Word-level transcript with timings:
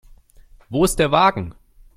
Wo 0.67 0.83
ist 0.83 0.97
der 0.97 1.11
Wagen? 1.11 1.53